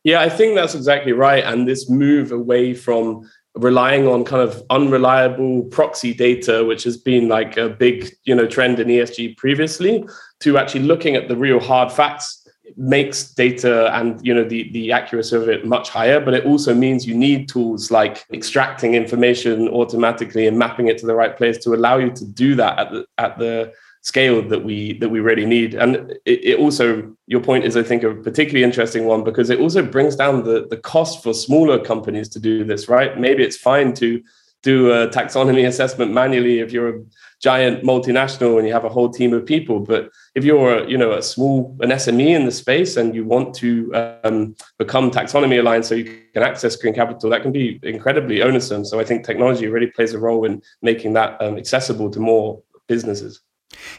Yeah, 0.05 0.21
I 0.21 0.29
think 0.29 0.55
that's 0.55 0.75
exactly 0.75 1.13
right. 1.13 1.45
And 1.45 1.69
this 1.69 1.89
move 1.89 2.33
away 2.33 2.75
from 2.75 3.29
relying 3.55 4.09
on 4.09 4.25
kind 4.25 4.43
of 4.43 4.63
unreliable 4.71 5.65
proxy 5.65 6.15
data, 6.15 6.65
which 6.65 6.85
has 6.85 6.97
been 6.97 7.29
like 7.29 7.57
a 7.57 7.69
big, 7.69 8.11
you 8.25 8.35
know, 8.35 8.47
trend 8.47 8.81
in 8.81 8.89
ESG 8.89 9.37
previously, 9.37 10.05
to 10.41 10.59
actually 10.59 10.83
looking 10.83 11.15
at 11.15 11.29
the 11.29 11.37
real 11.37 11.61
hard 11.61 11.93
facts 11.93 12.42
makes 12.77 13.35
data 13.35 13.95
and 13.95 14.25
you 14.25 14.33
know 14.33 14.45
the 14.45 14.71
the 14.73 14.93
accuracy 14.93 15.37
of 15.37 15.49
it 15.49 15.67
much 15.67 15.91
higher 15.91 16.21
but 16.21 16.33
it 16.33 16.47
also 16.47 16.75
means 16.75 17.07
you 17.07 17.15
need 17.15 17.49
tools 17.49 17.91
like 17.91 18.25
extracting 18.33 18.95
information 18.95 19.69
automatically 19.69 20.47
and 20.47 20.59
mapping 20.59 20.89
it 20.89 20.97
to 20.97 21.07
the 21.07 21.15
right 21.15 21.37
place 21.37 21.59
to 21.59 21.75
allow 21.75 21.99
you 21.99 22.11
to 22.11 22.25
do 22.25 22.55
that 22.55 22.79
at 22.79 22.91
the 22.91 23.07
at 23.19 23.39
the 23.39 23.73
scale 24.03 24.43
that 24.43 24.65
we 24.65 24.99
that 24.99 25.09
we 25.09 25.21
really 25.21 25.47
need. 25.47 25.75
And 25.75 26.11
it, 26.25 26.45
it, 26.45 26.59
also 26.59 27.17
your 27.27 27.41
point 27.41 27.65
is 27.65 27.77
i 27.77 27.83
think 27.83 28.03
a 28.03 28.15
particularly 28.15 28.65
interesting 28.65 29.05
one 29.07 29.25
because 29.25 29.49
it 29.49 29.61
also 29.61 29.83
brings 29.83 30.17
down 30.17 30.45
the 30.45 30.67
the 30.69 30.77
cost 30.77 31.23
for 31.23 31.33
smaller 31.33 31.83
companies 31.83 32.29
to 32.31 32.41
do 32.41 32.65
this 32.65 32.89
right? 32.89 33.19
Maybe 33.19 33.43
it's 33.43 33.57
fine 33.57 33.95
to 33.95 34.23
do 34.63 34.93
a 34.93 35.09
taxonomy 35.09 35.67
assessment 35.67 36.13
manually 36.13 36.61
if 36.61 36.73
you're 36.73 36.97
a 36.97 37.03
giant 37.41 37.83
multinational 37.83 38.59
and 38.59 38.67
you 38.67 38.73
have 38.73 38.85
a 38.85 38.89
whole 38.89 39.11
team 39.11 39.33
of 39.33 39.45
people. 39.45 39.81
But 39.81 40.11
if 40.35 40.45
you're 40.45 40.89
you 40.89 40.97
know 40.97 41.13
a 41.13 41.23
small 41.23 41.77
an 41.81 41.91
sme 41.91 42.29
in 42.29 42.45
the 42.47 42.53
space 42.53 42.97
and 42.97 43.15
you 43.15 43.25
want 43.25 43.55
to 43.57 43.93
um, 44.25 44.55
become 44.79 45.11
taxonomy 45.11 45.59
aligned 45.59 45.85
so 45.85 45.97
you 45.97 46.05
can 46.33 46.43
access 46.43 46.77
green 46.77 46.95
capital 46.95 47.31
that 47.31 47.43
can 47.43 47.53
be 47.53 47.81
incredibly 47.83 48.39
onersome. 48.39 48.87
So 48.87 49.01
i 49.01 49.05
think 49.05 49.25
technology 49.25 49.67
really 49.67 49.89
plays 49.89 50.15
a 50.15 50.19
role 50.19 50.45
in 50.45 50.63
making 50.81 51.13
that 51.15 51.41
um, 51.43 51.57
accessible 51.57 52.11
to 52.11 52.21
more 52.21 52.63
businesses 52.87 53.41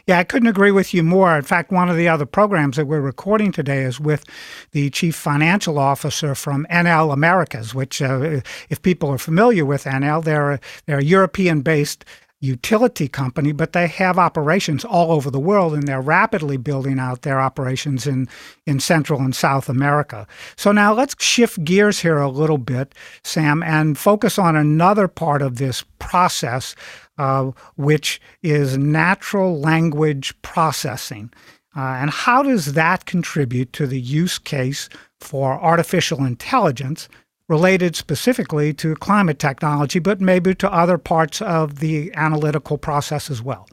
yeah, 0.06 0.18
I 0.18 0.24
couldn't 0.24 0.48
agree 0.48 0.70
with 0.70 0.94
you 0.94 1.02
more. 1.02 1.36
In 1.36 1.42
fact, 1.42 1.70
one 1.70 1.88
of 1.88 1.96
the 1.96 2.08
other 2.08 2.26
programs 2.26 2.76
that 2.76 2.86
we're 2.86 3.00
recording 3.00 3.52
today 3.52 3.82
is 3.82 4.00
with 4.00 4.24
the 4.72 4.90
chief 4.90 5.16
financial 5.16 5.78
officer 5.78 6.34
from 6.34 6.66
Enel 6.70 7.12
Americas, 7.12 7.74
which, 7.74 8.02
uh, 8.02 8.40
if 8.68 8.82
people 8.82 9.10
are 9.10 9.18
familiar 9.18 9.64
with 9.64 9.84
Enel, 9.84 10.22
they're 10.22 10.52
a, 10.52 10.60
they're 10.86 10.98
a 10.98 11.04
European 11.04 11.62
based 11.62 12.04
utility 12.44 13.08
company, 13.08 13.52
but 13.52 13.72
they 13.72 13.86
have 13.86 14.18
operations 14.18 14.84
all 14.84 15.10
over 15.10 15.30
the 15.30 15.40
world 15.40 15.72
and 15.72 15.88
they're 15.88 16.00
rapidly 16.00 16.58
building 16.58 16.98
out 16.98 17.22
their 17.22 17.40
operations 17.40 18.06
in, 18.06 18.28
in 18.66 18.78
Central 18.78 19.20
and 19.20 19.34
South 19.34 19.68
America. 19.68 20.26
So 20.56 20.70
now 20.70 20.92
let's 20.92 21.16
shift 21.24 21.64
gears 21.64 22.00
here 22.00 22.18
a 22.18 22.28
little 22.28 22.58
bit, 22.58 22.94
Sam, 23.22 23.62
and 23.62 23.96
focus 23.96 24.38
on 24.38 24.56
another 24.56 25.08
part 25.08 25.40
of 25.40 25.56
this 25.56 25.84
process 25.98 26.74
uh, 27.18 27.50
which 27.76 28.20
is 28.42 28.76
natural 28.78 29.58
language 29.60 30.34
processing. 30.42 31.32
Uh, 31.76 31.80
and 31.80 32.10
how 32.10 32.42
does 32.42 32.74
that 32.74 33.04
contribute 33.04 33.72
to 33.72 33.86
the 33.86 34.00
use 34.00 34.38
case 34.38 34.88
for 35.20 35.52
artificial 35.60 36.24
intelligence 36.24 37.08
related 37.48 37.96
specifically 37.96 38.72
to 38.72 38.94
climate 38.96 39.38
technology, 39.38 39.98
but 39.98 40.20
maybe 40.20 40.54
to 40.54 40.72
other 40.72 40.98
parts 40.98 41.42
of 41.42 41.80
the 41.80 42.12
analytical 42.14 42.78
process 42.78 43.30
as 43.30 43.42
well? 43.42 43.68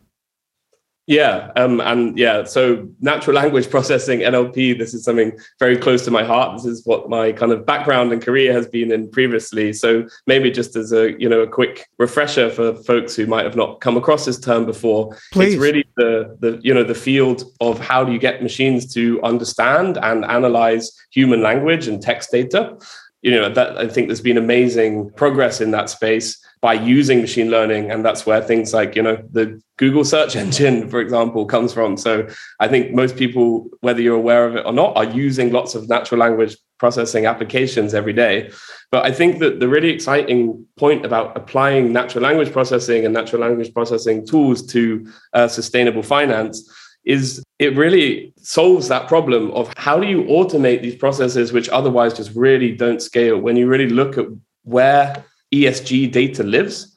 Yeah, 1.11 1.51
um, 1.57 1.81
and 1.81 2.17
yeah, 2.17 2.45
so 2.45 2.87
natural 3.01 3.35
language 3.35 3.69
processing 3.75 4.21
(NLP). 4.21 4.79
This 4.79 4.93
is 4.93 5.03
something 5.03 5.37
very 5.59 5.75
close 5.75 6.05
to 6.05 6.11
my 6.11 6.23
heart. 6.23 6.55
This 6.55 6.65
is 6.65 6.85
what 6.85 7.09
my 7.09 7.33
kind 7.33 7.51
of 7.51 7.65
background 7.65 8.13
and 8.13 8.21
career 8.21 8.53
has 8.53 8.65
been 8.65 8.93
in 8.93 9.11
previously. 9.11 9.73
So 9.73 10.07
maybe 10.25 10.49
just 10.49 10.77
as 10.77 10.93
a 10.93 11.11
you 11.19 11.27
know 11.27 11.41
a 11.41 11.47
quick 11.47 11.85
refresher 11.99 12.49
for 12.49 12.75
folks 12.83 13.13
who 13.13 13.25
might 13.25 13.43
have 13.43 13.57
not 13.57 13.81
come 13.81 13.97
across 13.97 14.23
this 14.23 14.39
term 14.39 14.65
before, 14.65 15.13
Please. 15.33 15.55
it's 15.55 15.61
really 15.61 15.83
the 15.97 16.37
the 16.39 16.61
you 16.63 16.73
know 16.73 16.85
the 16.85 16.95
field 16.95 17.43
of 17.59 17.77
how 17.77 18.05
do 18.05 18.13
you 18.13 18.19
get 18.19 18.41
machines 18.41 18.93
to 18.93 19.21
understand 19.21 19.97
and 19.97 20.23
analyze 20.23 20.93
human 21.11 21.41
language 21.41 21.89
and 21.89 22.01
text 22.01 22.31
data. 22.31 22.77
You 23.21 23.31
know 23.31 23.53
that 23.53 23.77
I 23.77 23.89
think 23.89 24.07
there's 24.07 24.21
been 24.21 24.37
amazing 24.37 25.11
progress 25.17 25.59
in 25.59 25.71
that 25.71 25.89
space 25.89 26.41
by 26.61 26.73
using 26.73 27.21
machine 27.21 27.49
learning 27.49 27.89
and 27.89 28.05
that's 28.05 28.25
where 28.25 28.41
things 28.41 28.71
like 28.73 28.95
you 28.95 29.01
know 29.01 29.17
the 29.31 29.59
google 29.77 30.05
search 30.05 30.35
engine 30.43 30.87
for 30.87 30.99
example 31.01 31.45
comes 31.45 31.73
from. 31.73 31.97
So 31.97 32.27
i 32.59 32.67
think 32.67 32.93
most 32.93 33.15
people 33.17 33.69
whether 33.81 34.01
you're 34.01 34.15
aware 34.15 34.45
of 34.45 34.55
it 34.55 34.65
or 34.65 34.73
not 34.73 34.95
are 34.95 35.05
using 35.05 35.51
lots 35.51 35.75
of 35.75 35.89
natural 35.89 36.19
language 36.19 36.55
processing 36.77 37.25
applications 37.25 37.93
every 37.93 38.13
day. 38.13 38.51
But 38.91 39.05
i 39.05 39.11
think 39.11 39.39
that 39.39 39.59
the 39.59 39.67
really 39.67 39.89
exciting 39.89 40.65
point 40.77 41.05
about 41.05 41.35
applying 41.35 41.91
natural 41.91 42.23
language 42.23 42.51
processing 42.51 43.05
and 43.05 43.13
natural 43.13 43.41
language 43.41 43.73
processing 43.73 44.25
tools 44.25 44.65
to 44.67 45.11
uh, 45.33 45.47
sustainable 45.47 46.03
finance 46.03 46.69
is 47.03 47.43
it 47.57 47.75
really 47.75 48.31
solves 48.37 48.87
that 48.87 49.07
problem 49.07 49.51
of 49.51 49.73
how 49.77 49.99
do 49.99 50.07
you 50.07 50.23
automate 50.23 50.81
these 50.81 50.95
processes 50.95 51.51
which 51.51 51.69
otherwise 51.69 52.13
just 52.13 52.35
really 52.35 52.71
don't 52.75 53.01
scale. 53.01 53.37
When 53.39 53.55
you 53.55 53.67
really 53.67 53.89
look 53.89 54.17
at 54.17 54.27
where 54.63 55.25
ESG 55.53 56.11
data 56.11 56.43
lives. 56.43 56.87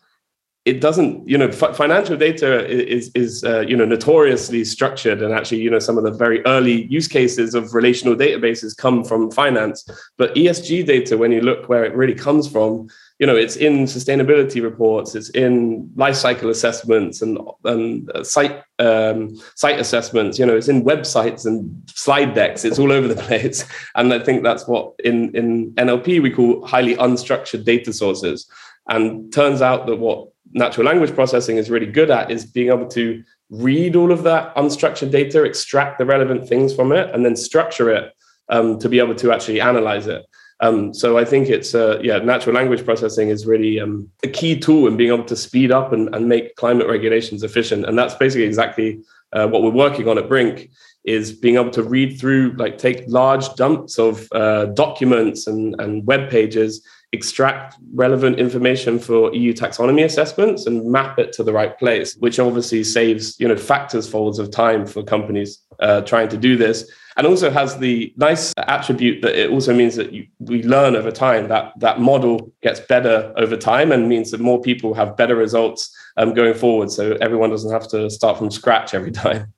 It 0.65 0.81
doesn't, 0.81 1.29
you 1.29 1.37
know, 1.37 1.49
f- 1.49 1.77
financial 1.77 2.17
data 2.17 2.67
is 2.67 3.11
is 3.15 3.45
uh, 3.45 3.61
you 3.61 3.77
know 3.77 3.85
notoriously 3.85 4.65
structured, 4.65 5.21
and 5.21 5.35
actually, 5.35 5.61
you 5.61 5.71
know, 5.71 5.79
some 5.79 5.99
of 5.99 6.05
the 6.05 6.11
very 6.11 6.45
early 6.47 6.87
use 6.87 7.07
cases 7.07 7.55
of 7.55 7.75
relational 7.75 8.17
databases 8.17 8.75
come 8.75 9.05
from 9.05 9.31
finance. 9.31 9.87
But 10.17 10.35
ESG 10.35 10.87
data, 10.87 11.19
when 11.19 11.33
you 11.33 11.43
look 11.43 11.69
where 11.69 11.85
it 11.85 11.95
really 11.95 12.15
comes 12.15 12.49
from, 12.51 12.89
you 13.19 13.27
know, 13.27 13.37
it's 13.37 13.57
in 13.57 13.85
sustainability 13.85 14.61
reports, 14.63 15.15
it's 15.15 15.31
in 15.31 15.91
life 15.95 16.17
cycle 16.17 16.51
assessments 16.51 17.23
and 17.23 17.39
and 17.65 18.11
uh, 18.11 18.25
site 18.25 18.63
um, 18.81 19.37
site 19.55 19.79
assessments. 19.79 20.39
You 20.39 20.47
know, 20.47 20.57
it's 20.57 20.69
in 20.69 20.85
websites 20.85 21.47
and 21.47 21.71
slide 21.89 22.35
decks. 22.35 22.65
It's 22.65 22.79
all 22.79 22.91
over 22.91 23.07
the 23.07 23.23
place, 23.29 23.65
and 23.95 24.13
I 24.13 24.19
think 24.19 24.43
that's 24.43 24.67
what 24.67 24.95
in 25.05 25.35
in 25.37 25.73
NLP 25.73 26.23
we 26.23 26.31
call 26.31 26.67
highly 26.67 26.97
unstructured 26.97 27.65
data 27.65 27.93
sources. 27.93 28.51
And 28.89 29.33
turns 29.33 29.63
out 29.63 29.87
that 29.87 29.97
what 29.97 30.29
natural 30.53 30.87
language 30.87 31.15
processing 31.15 31.57
is 31.57 31.71
really 31.71 31.87
good 31.87 32.11
at 32.11 32.31
is 32.31 32.45
being 32.45 32.69
able 32.69 32.87
to 32.89 33.23
read 33.51 33.97
all 33.97 34.13
of 34.13 34.25
that 34.25 34.55
unstructured 34.57 35.11
data, 35.11 35.45
extract 35.45 35.99
the 35.99 36.05
relevant 36.05 36.49
things 36.49 36.75
from 36.75 36.93
it, 36.93 37.15
and 37.15 37.25
then 37.25 37.37
structure 37.37 37.91
it 37.91 38.13
um, 38.49 38.79
to 38.79 38.89
be 38.89 38.99
able 38.99 39.15
to 39.15 39.33
actually 39.33 39.61
analyze 39.61 40.07
it. 40.07 40.27
Um, 40.61 40.95
so 40.95 41.19
I 41.19 41.25
think 41.25 41.49
it's 41.49 41.75
uh, 41.75 41.99
yeah, 42.03 42.19
natural 42.19 42.55
language 42.55 42.85
processing 42.85 43.29
is 43.29 43.45
really 43.47 43.81
um, 43.81 44.09
a 44.23 44.29
key 44.29 44.59
tool 44.59 44.87
in 44.87 44.97
being 44.97 45.13
able 45.13 45.25
to 45.25 45.37
speed 45.37 45.73
up 45.73 45.93
and, 45.93 46.15
and 46.15 46.29
make 46.29 46.57
climate 46.57 46.87
regulations 46.87 47.43
efficient, 47.43 47.87
and 47.87 47.99
that's 47.99 48.15
basically 48.15 48.45
exactly 48.45 49.01
uh, 49.33 49.47
what 49.49 49.63
we're 49.63 49.71
working 49.71 50.09
on 50.09 50.17
at 50.17 50.29
Briink 50.29 50.71
is 51.05 51.33
being 51.33 51.57
able 51.57 51.71
to 51.71 51.83
read 51.83 52.19
through, 52.19 52.55
like 52.57 52.79
take 52.79 53.05
large 53.07 53.55
dumps 53.55 53.99
of 53.99 54.27
uh, 54.33 54.67
documents 54.67 55.47
and, 55.47 55.75
and 55.79 56.07
web 56.07 56.31
pages, 56.31 56.87
extract 57.13 57.77
relevant 57.95 58.39
information 58.39 58.99
for 58.99 59.33
EU 59.35 59.53
taxonomy 59.53 60.05
assessments 60.05 60.67
and 60.67 60.91
map 60.91 61.19
it 61.19 61.33
to 61.33 61.45
the 61.45 61.53
right 61.53 61.79
place, 61.79 62.17
which 62.17 62.39
obviously 62.39 62.83
saves, 62.83 63.39
you 63.39 63.47
know, 63.47 63.57
factors 63.57 64.09
folds 64.09 64.39
of 64.39 64.51
time 64.51 64.85
for 64.87 65.03
companies 65.03 65.61
uh, 65.81 66.01
trying 66.03 66.29
to 66.29 66.37
do 66.37 66.57
this. 66.57 66.91
And 67.17 67.27
also 67.29 67.49
has 67.49 67.79
the 67.79 68.13
nice 68.17 68.53
attribute 68.59 69.23
that 69.23 69.41
it 69.41 69.51
also 69.51 69.73
means 69.73 69.95
that 69.95 70.13
you, 70.13 70.27
we 70.41 70.65
learn 70.65 70.97
over 70.97 71.13
time 71.13 71.47
that 71.49 71.73
that 71.79 72.01
model 72.01 72.53
gets 72.61 72.81
better 72.81 73.33
over 73.37 73.57
time 73.57 73.93
and 73.93 74.09
means 74.09 74.33
that 74.33 74.41
more 74.41 74.61
people 74.61 74.95
have 74.95 75.17
better 75.17 75.37
results 75.37 75.95
um, 76.17 76.35
going 76.35 76.55
forward. 76.55 76.91
So 76.91 77.17
everyone 77.21 77.51
doesn't 77.51 77.71
have 77.71 77.87
to 77.89 78.11
start 78.11 78.39
from 78.39 78.51
scratch 78.51 78.95
every 78.95 79.13
time. 79.25 79.53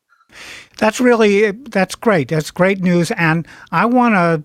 That's 0.77 1.01
really 1.01 1.51
that's 1.51 1.95
great. 1.95 2.29
That's 2.29 2.51
great 2.51 2.83
news, 2.83 3.11
and 3.13 3.47
I 3.73 3.87
want 3.87 4.15
to 4.15 4.43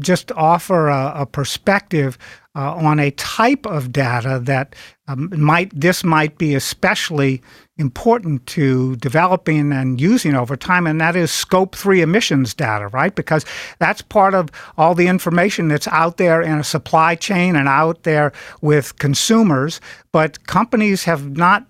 just 0.00 0.32
offer 0.32 0.88
a, 0.88 1.12
a 1.16 1.26
perspective 1.26 2.18
uh, 2.56 2.74
on 2.74 2.98
a 2.98 3.10
type 3.12 3.66
of 3.66 3.92
data 3.92 4.40
that 4.42 4.74
um, 5.08 5.30
might 5.36 5.70
this 5.78 6.02
might 6.02 6.38
be 6.38 6.54
especially 6.54 7.42
important 7.76 8.44
to 8.46 8.96
developing 8.96 9.72
and 9.72 10.00
using 10.00 10.34
over 10.34 10.56
time, 10.56 10.86
and 10.86 11.00
that 11.00 11.14
is 11.14 11.30
scope 11.30 11.76
three 11.76 12.00
emissions 12.00 12.54
data, 12.54 12.88
right? 12.88 13.14
Because 13.14 13.44
that's 13.78 14.00
part 14.00 14.34
of 14.34 14.50
all 14.78 14.94
the 14.94 15.06
information 15.06 15.68
that's 15.68 15.86
out 15.88 16.16
there 16.16 16.40
in 16.40 16.58
a 16.58 16.64
supply 16.64 17.14
chain 17.14 17.54
and 17.54 17.68
out 17.68 18.04
there 18.04 18.32
with 18.62 18.98
consumers. 18.98 19.80
But 20.10 20.46
companies 20.46 21.04
have 21.04 21.36
not 21.36 21.66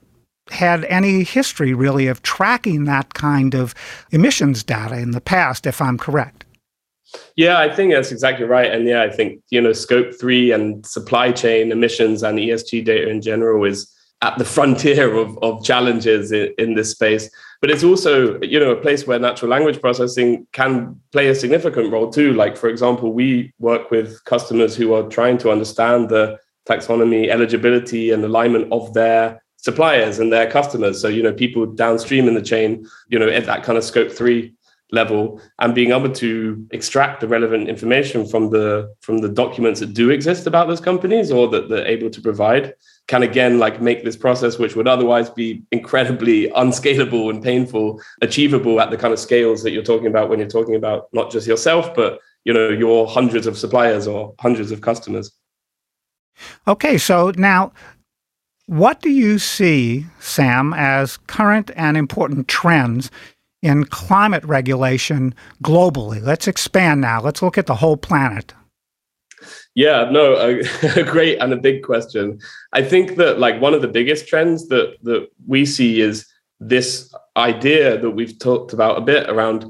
had 0.51 0.85
any 0.85 1.25
history 1.25 1.75
really 1.75 2.07
of 2.07 2.23
tracking 2.23 2.85
that 2.85 3.15
kind 3.15 3.55
of 3.55 3.75
emissions 4.11 4.63
data 4.63 4.97
in 4.99 5.11
the 5.11 5.21
past, 5.21 5.67
if 5.67 5.81
I'm 5.83 5.99
correct. 5.99 6.45
Yeah, 7.37 7.59
I 7.59 7.75
think 7.75 7.93
that's 7.93 8.13
exactly 8.13 8.47
right. 8.47 8.71
And 8.71 8.87
yeah, 8.87 9.03
I 9.03 9.11
think, 9.11 9.43
you 9.51 9.61
know, 9.61 9.73
scope 9.73 10.13
three 10.19 10.53
and 10.53 10.85
supply 10.85 11.33
chain 11.33 11.73
emissions 11.73 12.23
and 12.23 12.39
ESG 12.39 12.85
data 12.85 13.09
in 13.09 13.23
general 13.23 13.65
is 13.65 13.93
at 14.23 14.39
the 14.39 14.45
frontier 14.57 15.15
of, 15.15 15.39
of 15.43 15.65
challenges 15.65 16.33
in, 16.33 16.53
in 16.59 16.75
this 16.75 16.91
space. 16.91 17.31
But 17.61 17.71
it's 17.71 17.85
also, 17.85 18.41
you 18.43 18.61
know, 18.61 18.71
a 18.71 18.81
place 18.81 19.07
where 19.07 19.19
natural 19.19 19.51
language 19.51 19.81
processing 19.81 20.47
can 20.53 21.01
play 21.13 21.29
a 21.29 21.35
significant 21.35 21.93
role 21.93 22.11
too. 22.11 22.35
Like, 22.35 22.57
for 22.57 22.69
example, 22.69 23.13
we 23.13 23.53
work 23.59 23.91
with 23.91 24.23
customers 24.25 24.77
who 24.77 24.93
are 24.95 25.09
trying 25.09 25.39
to 25.39 25.51
understand 25.51 26.09
the 26.09 26.39
taxonomy 26.69 27.29
eligibility 27.29 28.11
and 28.11 28.25
alignment 28.25 28.71
of 28.73 28.93
their 28.93 29.41
suppliers 29.67 30.21
and 30.21 30.33
their 30.33 30.49
customers. 30.49 31.01
So, 31.03 31.09
you 31.09 31.23
know, 31.25 31.33
people 31.33 31.67
downstream 31.67 32.29
in 32.29 32.35
the 32.35 32.47
chain, 32.53 32.87
you 33.09 33.19
know, 33.19 33.29
at 33.29 33.47
that 33.47 33.65
kind 33.65 33.77
of 33.77 33.83
scope 33.83 34.13
three 34.13 34.55
level 34.93 35.41
and 35.59 35.75
being 35.75 35.91
able 35.91 36.13
to 36.13 36.65
extract 36.71 37.21
the 37.21 37.27
relevant 37.27 37.69
information 37.69 38.25
from 38.25 38.51
the 38.51 38.95
from 39.01 39.19
the 39.19 39.29
documents 39.29 39.81
that 39.81 39.93
do 39.93 40.11
exist 40.11 40.47
about 40.47 40.69
those 40.69 40.81
companies 40.81 41.33
or 41.33 41.49
that 41.49 41.69
they're 41.69 41.93
able 41.97 42.09
to 42.09 42.21
provide 42.21 42.73
can 43.09 43.25
again 43.25 43.59
like 43.59 43.83
make 43.89 44.05
this 44.05 44.17
process 44.17 44.59
which 44.61 44.77
would 44.77 44.87
otherwise 44.87 45.29
be 45.29 45.49
incredibly 45.73 46.49
unscalable 46.51 47.29
and 47.31 47.43
painful 47.43 48.01
achievable 48.23 48.81
at 48.81 48.93
the 48.93 49.01
kind 49.03 49.13
of 49.13 49.19
scales 49.19 49.61
that 49.65 49.73
you're 49.73 49.91
talking 49.93 50.07
about 50.07 50.29
when 50.29 50.39
you're 50.39 50.57
talking 50.59 50.77
about 50.77 51.09
not 51.13 51.33
just 51.33 51.49
yourself 51.49 51.93
but 51.97 52.21
you 52.45 52.53
know 52.53 52.69
your 52.69 53.09
hundreds 53.09 53.49
of 53.49 53.59
suppliers 53.59 54.07
or 54.07 54.37
hundreds 54.39 54.71
of 54.71 54.81
customers 54.83 55.33
okay 56.69 56.97
so 56.97 57.33
now 57.37 57.73
what 58.67 59.01
do 59.01 59.11
you 59.11 59.39
see 59.39 60.07
sam 60.19 60.75
as 60.75 61.17
current 61.29 61.71
and 61.77 61.97
important 61.97 62.49
trends 62.49 63.11
in 63.63 63.85
climate 63.85 64.45
regulation 64.45 65.35
globally? 65.63 66.21
Let's 66.21 66.49
expand 66.49 67.01
now. 67.01 67.21
Let's 67.21 67.43
look 67.43 67.59
at 67.59 67.67
the 67.67 67.77
whole 67.77 67.97
planet. 67.97 68.53
Yeah, 69.75 70.09
no, 70.11 70.35
a, 70.35 70.59
a, 71.01 71.05
great 71.05 71.39
and 71.39 71.53
a 71.53 71.57
big 71.57 71.83
question. 71.83 72.41
I 72.73 72.83
think 72.83 73.17
that 73.17 73.39
like 73.39 73.61
one 73.61 73.75
of 73.75 73.83
the 73.83 73.89
biggest 73.89 74.27
trends 74.27 74.69
that 74.69 74.97
that 75.03 75.29
we 75.47 75.65
see 75.65 76.01
is 76.01 76.27
this 76.59 77.15
idea 77.37 77.99
that 77.99 78.11
we've 78.11 78.39
talked 78.39 78.73
about 78.73 78.99
a 78.99 79.03
bit 79.03 79.29
around 79.29 79.67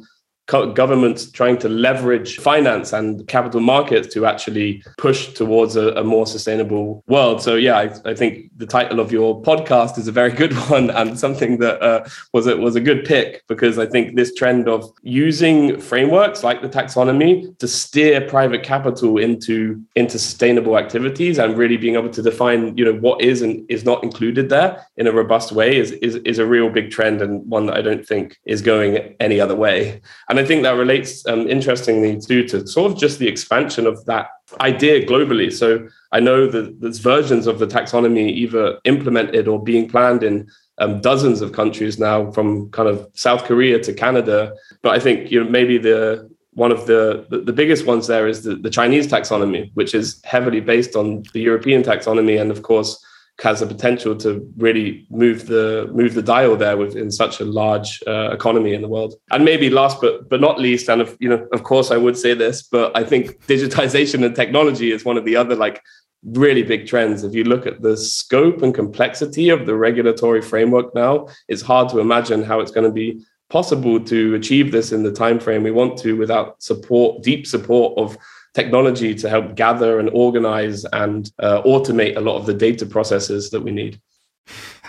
governments 0.47 1.31
trying 1.31 1.59
to 1.59 1.69
leverage 1.69 2.39
finance 2.39 2.93
and 2.93 3.27
capital 3.27 3.61
markets 3.61 4.13
to 4.15 4.27
actually 4.27 4.83
push 4.97 5.33
towards 5.33 5.75
a, 5.75 5.89
a 5.95 6.05
more 6.05 6.27
sustainable 6.27 7.03
world. 7.09 7.43
So 7.43 7.57
yeah, 7.57 7.77
I, 7.79 8.11
I, 8.11 8.15
think 8.15 8.51
the 8.57 8.67
title 8.67 9.01
of 9.01 9.11
your 9.11 9.43
podcast 9.43 9.99
is 9.99 10.07
a 10.07 10.13
very 10.13 10.31
good 10.31 10.53
one 10.71 10.91
and 10.91 11.19
something 11.19 11.59
that 11.59 11.83
uh, 11.83 12.09
was 12.33 12.47
a, 12.47 12.57
was 12.57 12.77
a 12.77 12.81
good 12.81 13.05
pick 13.05 13.43
because 13.49 13.79
I 13.79 13.87
think 13.87 14.15
this 14.15 14.35
trend 14.35 14.69
of 14.69 14.93
using 15.03 15.81
frameworks 15.81 16.45
like 16.45 16.63
the 16.63 16.69
taxonomy 16.69 17.57
to 17.59 17.67
steer 17.67 18.21
private 18.21 18.63
capital 18.63 19.19
into 19.19 19.83
into 19.97 20.19
sustainable 20.19 20.79
activities 20.79 21.39
and 21.39 21.59
really 21.59 21.77
being 21.77 21.97
able 21.97 22.11
to 22.11 22.23
define 22.23 22.77
you 22.77 22.85
know 22.85 22.95
what 22.95 23.21
is 23.21 23.43
and 23.43 23.69
is 23.69 23.85
not 23.85 24.03
included 24.05 24.49
there 24.49 24.87
in 24.97 25.07
a 25.07 25.13
robust 25.13 25.53
way 25.53 25.77
is 25.77 25.93
is, 25.93 26.17
is 26.17 26.39
a 26.39 26.47
real 26.47 26.71
big 26.71 26.91
trend 26.91 27.21
and 27.21 27.45
one 27.47 27.67
that 27.67 27.77
I 27.77 27.83
don't 27.83 28.07
think 28.07 28.39
is 28.45 28.63
going 28.63 29.15
any 29.19 29.41
other 29.41 29.55
way. 29.55 30.01
And 30.37 30.45
I 30.45 30.47
think 30.47 30.65
that 30.65 30.77
relates 30.77 31.27
um, 31.27 31.49
interestingly 31.49 32.21
to, 32.21 32.47
to 32.49 32.67
sort 32.67 32.93
of 32.93 32.99
just 32.99 33.19
the 33.19 33.27
expansion 33.27 33.87
of 33.87 34.05
that 34.05 34.29
idea 34.61 35.07
globally. 35.07 35.51
So 35.51 35.89
I 36.13 36.21
know 36.21 36.47
that 36.47 36.79
there's 36.79 36.99
versions 36.99 37.47
of 37.47 37.59
the 37.59 37.67
taxonomy 37.67 38.29
either 38.31 38.79
implemented 38.85 39.49
or 39.49 39.63
being 39.63 39.89
planned 39.89 40.23
in 40.23 40.51
um, 40.77 41.01
dozens 41.01 41.41
of 41.41 41.53
countries 41.53 41.99
now, 41.99 42.31
from 42.33 42.71
kind 42.71 42.87
of 42.87 43.09
South 43.15 43.45
Korea 43.45 43.79
to 43.79 43.95
Canada. 43.95 44.53
But 44.83 44.93
I 44.93 44.99
think 44.99 45.31
you 45.31 45.43
know 45.43 45.49
maybe 45.49 45.79
the 45.79 46.31
one 46.53 46.71
of 46.71 46.87
the, 46.87 47.27
the, 47.31 47.39
the 47.39 47.53
biggest 47.53 47.87
ones 47.87 48.07
there 48.07 48.29
is 48.29 48.43
the, 48.43 48.57
the 48.57 48.71
Chinese 48.71 49.07
taxonomy, 49.07 49.71
which 49.75 49.95
is 49.95 50.21
heavily 50.25 50.61
based 50.61 50.97
on 50.97 51.23
the 51.33 51.41
European 51.41 51.83
taxonomy, 51.83 52.39
and 52.39 52.51
of 52.51 52.63
course 52.63 53.03
has 53.41 53.61
the 53.61 53.67
potential 53.67 54.17
to 54.17 54.51
really 54.57 55.07
move 55.11 55.47
the 55.47 55.91
move 55.93 56.15
the 56.15 56.23
dial 56.23 56.57
there 56.57 56.77
within 56.77 57.11
such 57.11 57.41
a 57.41 57.45
large 57.45 58.03
uh, 58.07 58.31
economy 58.31 58.73
in 58.73 58.81
the 58.81 58.89
world. 58.89 59.15
And 59.31 59.45
maybe 59.45 59.69
last 59.69 60.01
but 60.01 60.29
but 60.29 60.41
not 60.41 60.59
least, 60.59 60.89
and 60.89 61.03
of, 61.03 61.17
you 61.21 61.29
know, 61.29 61.47
of 61.53 61.63
course, 61.63 61.91
I 61.91 61.97
would 61.97 62.17
say 62.17 62.35
this, 62.35 62.63
but 62.63 62.97
I 62.97 63.05
think 63.05 63.41
digitization 63.47 64.25
and 64.25 64.35
technology 64.35 64.91
is 64.91 65.05
one 65.05 65.19
of 65.19 65.25
the 65.25 65.37
other 65.37 65.55
like 65.55 65.83
really 66.25 66.63
big 66.63 66.87
trends. 66.87 67.25
If 67.25 67.35
you 67.35 67.45
look 67.45 67.67
at 67.67 67.83
the 67.83 67.97
scope 67.97 68.63
and 68.63 68.75
complexity 68.75 69.51
of 69.51 69.67
the 69.67 69.77
regulatory 69.77 70.43
framework 70.43 70.95
now, 70.95 71.29
it's 71.49 71.63
hard 71.63 71.89
to 71.91 72.01
imagine 72.01 72.43
how 72.43 72.61
it's 72.61 72.73
going 72.73 72.87
to 72.87 72.93
be 72.93 73.23
possible 73.49 74.01
to 74.01 74.35
achieve 74.35 74.73
this 74.73 74.93
in 74.93 75.03
the 75.03 75.13
time 75.13 75.39
frame 75.39 75.63
we 75.63 75.71
want 75.71 75.97
to 75.99 76.15
without 76.15 76.61
support, 76.63 77.23
deep 77.23 77.47
support 77.47 77.97
of 77.97 78.17
technology 78.57 79.15
to 79.15 79.29
help 79.29 79.55
gather 79.55 80.01
and 80.01 80.09
organize 80.15 80.87
and 80.87 81.31
uh, 81.41 81.61
automate 81.63 82.17
a 82.17 82.21
lot 82.21 82.37
of 82.39 82.47
the 82.47 82.55
data 82.55 82.87
processes 82.87 83.51
that 83.51 83.61
we 83.61 83.71
need. 83.71 84.01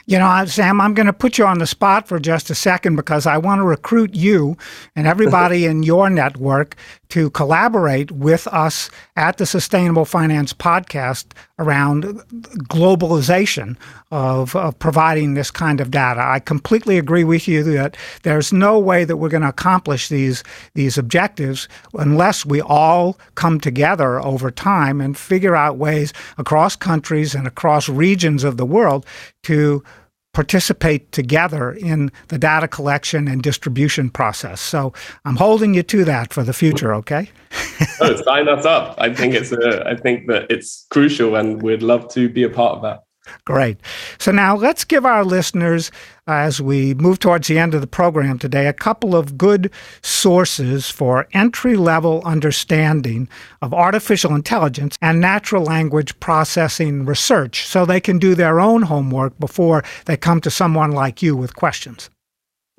You 0.09 0.17
know, 0.19 0.45
Sam, 0.45 0.79
I'm 0.79 0.93
going 0.93 1.07
to 1.07 1.11
put 1.11 1.37
you 1.37 1.45
on 1.45 1.59
the 1.59 1.67
spot 1.67 2.07
for 2.07 2.17
just 2.17 2.49
a 2.49 2.55
second 2.55 2.95
because 2.95 3.25
I 3.25 3.37
want 3.37 3.59
to 3.59 3.65
recruit 3.65 4.15
you 4.15 4.55
and 4.95 5.05
everybody 5.05 5.65
in 5.71 5.83
your 5.83 6.09
network 6.09 6.77
to 7.09 7.29
collaborate 7.31 8.09
with 8.09 8.47
us 8.47 8.89
at 9.17 9.37
the 9.37 9.45
Sustainable 9.47 10.05
Finance 10.05 10.53
Podcast 10.53 11.25
around 11.57 12.03
globalization 12.69 13.75
of, 14.11 14.55
of, 14.55 14.77
providing 14.77 15.33
this 15.33 15.49
kind 15.49 15.81
of 15.81 15.89
data. 15.89 16.21
I 16.23 16.39
completely 16.39 16.99
agree 16.99 17.23
with 17.23 17.47
you 17.47 17.63
that 17.63 17.97
there's 18.21 18.53
no 18.53 18.77
way 18.77 19.03
that 19.03 19.17
we're 19.17 19.29
going 19.29 19.41
to 19.41 19.49
accomplish 19.49 20.07
these 20.07 20.43
these 20.75 20.97
objectives 20.99 21.67
unless 21.95 22.45
we 22.45 22.61
all 22.61 23.17
come 23.33 23.59
together 23.59 24.21
over 24.21 24.51
time 24.51 25.01
and 25.01 25.17
figure 25.17 25.55
out 25.55 25.77
ways 25.77 26.13
across 26.37 26.75
countries 26.75 27.33
and 27.33 27.47
across 27.47 27.89
regions 27.89 28.43
of 28.43 28.57
the 28.57 28.65
world 28.65 29.05
to 29.43 29.83
participate 30.37 31.11
together 31.11 31.71
in 31.71 32.11
the 32.27 32.37
data 32.37 32.67
collection 32.67 33.27
and 33.27 33.41
distribution 33.41 34.07
process. 34.07 34.61
So 34.61 34.93
I'm 35.25 35.35
holding 35.35 35.73
you 35.73 35.81
to 35.81 36.05
that 36.05 36.31
for 36.31 36.43
the 36.43 36.53
future, 36.53 36.93
okay? 36.93 37.31
oh, 38.01 38.15
sign 38.17 38.47
us 38.47 38.63
up. 38.63 38.93
I 38.99 39.11
think 39.11 39.33
it's 39.33 39.51
a, 39.51 39.83
I 39.87 39.95
think 39.95 40.27
that 40.27 40.45
it's 40.51 40.85
crucial 40.91 41.35
and 41.35 41.59
we'd 41.63 41.81
love 41.81 42.13
to 42.13 42.29
be 42.29 42.43
a 42.43 42.49
part 42.51 42.75
of 42.75 42.83
that. 42.83 42.99
Great. 43.45 43.77
So 44.17 44.31
now 44.31 44.55
let's 44.55 44.83
give 44.83 45.05
our 45.05 45.23
listeners, 45.23 45.91
uh, 46.27 46.33
as 46.33 46.61
we 46.61 46.93
move 46.95 47.19
towards 47.19 47.47
the 47.47 47.59
end 47.59 47.73
of 47.73 47.81
the 47.81 47.87
program 47.87 48.39
today, 48.39 48.67
a 48.67 48.73
couple 48.73 49.15
of 49.15 49.37
good 49.37 49.71
sources 50.01 50.89
for 50.89 51.27
entry 51.33 51.75
level 51.75 52.21
understanding 52.25 53.27
of 53.61 53.73
artificial 53.73 54.35
intelligence 54.35 54.97
and 55.01 55.19
natural 55.19 55.63
language 55.63 56.19
processing 56.19 57.05
research 57.05 57.65
so 57.65 57.85
they 57.85 57.99
can 57.99 58.19
do 58.19 58.35
their 58.35 58.59
own 58.59 58.83
homework 58.83 59.37
before 59.39 59.83
they 60.05 60.17
come 60.17 60.41
to 60.41 60.51
someone 60.51 60.91
like 60.91 61.21
you 61.21 61.35
with 61.35 61.55
questions. 61.55 62.09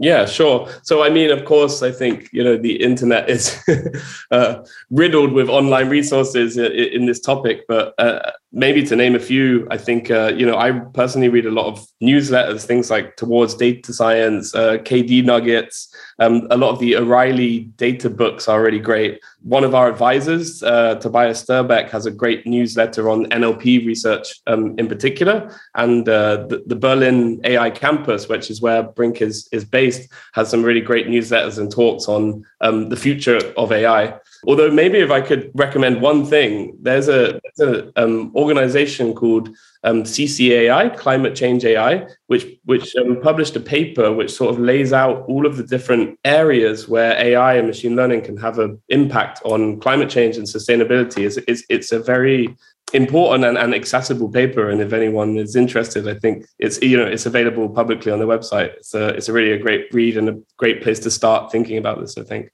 Yeah, 0.01 0.27
sure. 0.27 0.69
So, 0.83 1.03
I 1.03 1.11
mean, 1.11 1.31
of 1.31 1.45
course, 1.45 1.83
I 1.83 1.91
think 1.91 2.29
you 2.33 2.43
know 2.45 2.57
the 2.57 2.81
internet 2.81 3.29
is 3.29 3.61
uh, 4.31 4.65
riddled 4.91 5.33
with 5.33 5.49
online 5.49 5.89
resources 5.89 6.57
in, 6.57 7.07
this 7.07 7.19
topic. 7.19 7.65
But 7.67 7.95
uh, 7.99 8.31
maybe 8.53 8.83
to 8.83 8.97
name 8.97 9.15
a 9.15 9.19
few, 9.21 9.67
I 9.71 9.77
think 9.77 10.11
uh, 10.11 10.33
you 10.35 10.47
know 10.47 10.57
I 10.57 10.73
personally 10.73 11.29
read 11.29 11.47
a 11.47 11.51
lot 11.51 11.67
of 11.67 11.87
newsletters, 12.03 12.65
things 12.65 12.91
like 12.91 13.17
Towards 13.17 13.55
Data 13.55 13.93
Science, 13.93 14.55
uh, 14.55 14.79
KDnuggets. 14.79 15.89
Um, 16.19 16.49
a 16.51 16.57
lot 16.57 16.71
of 16.71 16.79
the 16.79 16.97
O'Reilly 16.97 17.61
data 17.77 18.11
books 18.11 18.49
are 18.49 18.63
really 18.63 18.79
great. 18.79 19.21
One 19.43 19.65
of 19.65 19.75
our 19.75 19.89
advisors, 19.89 20.63
uh, 20.63 20.97
Tobias 20.97 21.45
Sterbak, 21.45 21.91
has 21.91 22.07
a 22.07 22.11
great 22.11 22.47
newsletter 22.47 23.09
on 23.09 23.27
NLP 23.27 23.87
research 23.87 24.41
um, 24.47 24.75
in 24.79 24.89
particular, 24.89 25.55
and 25.75 26.09
uh, 26.09 26.47
the, 26.47 26.63
the, 26.67 26.77
Berlin 26.77 27.41
AI 27.45 27.71
campus, 27.71 28.29
which 28.29 28.51
is 28.51 28.61
where 28.61 28.83
Briink 28.83 29.21
is 29.21 29.49
is 29.53 29.65
based, 29.65 30.11
has 30.33 30.49
some 30.49 30.63
really 30.63 30.81
great 30.81 31.07
newsletters 31.07 31.59
and 31.59 31.71
talks 31.71 32.09
on 32.09 32.45
um, 32.61 32.89
the 32.89 32.97
future 32.97 33.41
of 33.57 33.73
AI. 33.73 34.19
Although 34.47 34.71
maybe 34.71 34.99
if 34.99 35.11
I 35.11 35.21
could 35.21 35.51
recommend 35.55 36.01
one 36.01 36.25
thing, 36.25 36.77
there's 36.81 37.09
a, 37.09 37.41
there's 37.57 37.77
a 37.77 38.03
um, 38.03 38.31
organization 38.39 39.15
called 39.15 39.51
um, 39.85 40.03
CCAI, 40.03 40.97
Climate 40.97 41.35
Change 41.35 41.65
AI, 41.65 42.07
which 42.27 42.47
which 42.65 42.95
um, 42.97 43.21
published 43.21 43.57
a 43.57 43.61
paper 43.61 44.13
which 44.13 44.33
sort 44.33 44.53
of 44.53 44.61
lays 44.61 44.93
out 44.93 45.25
all 45.29 45.47
of 45.47 45.57
the 45.57 45.63
different 45.63 46.19
areas 46.25 46.89
where 46.89 47.13
AI 47.13 47.55
and 47.55 47.67
machine 47.67 47.97
learning 47.97 48.23
can 48.23 48.37
have 48.37 48.59
an 48.59 48.81
impact 48.89 49.41
on 49.45 49.81
climate 49.81 50.11
change 50.11 50.37
and 50.37 50.47
sustainability. 50.47 51.25
It's, 51.25 51.37
it's, 51.49 51.63
it's 51.69 51.93
a 51.93 52.01
very 52.01 52.57
important 52.93 53.45
and, 53.45 53.59
and 53.59 53.75
accessible 53.75 54.31
paper, 54.31 54.69
and 54.69 54.81
if 54.81 54.93
anyone 54.93 55.37
is 55.37 55.55
interested, 55.55 56.09
I 56.09 56.15
think 56.15 56.47
it's 56.59 56.81
you 56.83 56.97
know 56.97 57.07
it's 57.07 57.27
available 57.27 57.69
publicly 57.69 58.11
on 58.11 58.19
the 58.19 58.27
website. 58.27 58.75
It's 58.77 58.95
a, 58.95 59.09
it's 59.09 59.29
a 59.29 59.33
really 59.33 59.53
a 59.53 59.59
great 59.59 59.93
read 59.93 60.17
and 60.17 60.29
a 60.29 60.39
great 60.57 60.83
place 60.83 60.99
to 61.01 61.11
start 61.11 61.53
thinking 61.53 61.79
about 61.79 62.01
this. 62.01 62.19
I 62.19 62.23
think. 62.23 62.51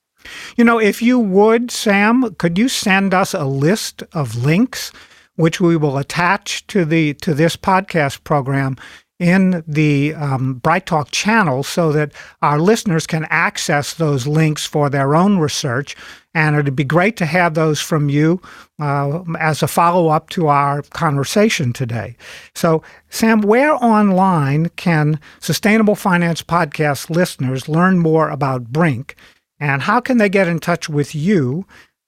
You 0.57 0.63
know, 0.63 0.79
if 0.79 1.01
you 1.03 1.19
would, 1.19 1.69
Sam, 1.69 2.33
could 2.39 2.57
you 2.57 2.67
send 2.67 3.13
us 3.13 3.35
a 3.35 3.45
list 3.45 4.03
of 4.13 4.43
links 4.43 4.91
which 5.35 5.59
we 5.59 5.77
will 5.77 5.97
attach 5.97 6.65
to 6.67 6.85
the 6.85 7.13
to 7.15 7.33
this 7.33 7.55
podcast 7.55 8.23
program 8.23 8.77
in 9.19 9.63
the 9.65 10.13
um, 10.15 10.55
Bright 10.55 10.85
Talk 10.85 11.11
channel 11.11 11.63
so 11.63 11.91
that 11.93 12.11
our 12.41 12.59
listeners 12.59 13.07
can 13.07 13.25
access 13.29 13.93
those 13.93 14.27
links 14.27 14.65
for 14.65 14.89
their 14.89 15.15
own 15.15 15.37
research. 15.37 15.95
And 16.33 16.57
it'd 16.57 16.75
be 16.75 16.83
great 16.83 17.15
to 17.17 17.25
have 17.25 17.53
those 17.53 17.79
from 17.79 18.09
you 18.09 18.41
uh, 18.77 19.23
as 19.39 19.63
a 19.63 19.69
follow 19.69 20.09
up 20.09 20.29
to 20.31 20.47
our 20.47 20.81
conversation 20.81 21.71
today. 21.71 22.17
So, 22.53 22.83
Sam, 23.09 23.39
where 23.39 23.73
online 23.75 24.67
can 24.75 25.19
Sustainable 25.39 25.95
Finance 25.95 26.43
Podcast 26.43 27.09
listeners 27.09 27.69
learn 27.69 27.99
more 27.99 28.29
about 28.29 28.73
Briink? 28.73 29.13
And 29.61 29.83
how 29.83 30.01
can 30.01 30.17
they 30.17 30.27
get 30.27 30.49
in 30.49 30.59
touch 30.59 30.89
with 30.89 31.15
you 31.15 31.65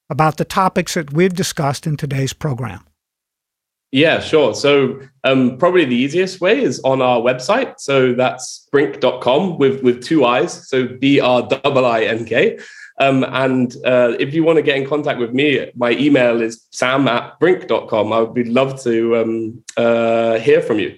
about 0.09 0.35
the 0.35 0.45
topics 0.45 0.95
that 0.95 1.13
we've 1.13 1.33
discussed 1.33 1.87
in 1.87 1.95
today's 1.95 2.33
program? 2.33 2.86
Yeah, 3.97 4.19
sure. 4.19 4.53
So 4.53 5.01
um, 5.23 5.57
probably 5.57 5.83
the 5.83 5.95
easiest 5.95 6.39
way 6.39 6.61
is 6.61 6.79
on 6.81 7.01
our 7.01 7.19
website. 7.19 7.79
So 7.79 8.13
that's 8.13 8.67
briink.com 8.71 9.57
with, 9.57 9.81
with 9.81 10.03
two 10.03 10.23
I's. 10.23 10.69
So 10.69 10.87
B 10.87 11.19
R 11.19 11.47
I 11.51 11.67
I 11.67 12.03
N 12.03 12.23
K. 12.23 12.59
Um, 12.99 13.25
and 13.27 13.75
uh, 13.83 14.15
if 14.19 14.35
you 14.35 14.43
want 14.43 14.57
to 14.57 14.61
get 14.61 14.77
in 14.77 14.85
contact 14.87 15.19
with 15.19 15.33
me, 15.33 15.71
my 15.73 15.93
email 15.93 16.43
is 16.43 16.67
sam 16.69 17.07
at 17.07 17.39
briink.com. 17.39 18.13
I 18.13 18.19
would 18.19 18.35
be 18.35 18.43
love 18.43 18.79
to 18.83 19.17
um, 19.17 19.63
uh, 19.77 20.37
hear 20.37 20.61
from 20.61 20.77
you. 20.77 20.95